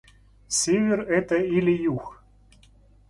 Север 0.47 1.01
это 1.01 1.35
или 1.35 1.69
Юг? 1.69 2.23